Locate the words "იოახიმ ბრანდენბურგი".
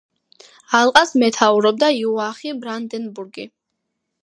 1.97-3.49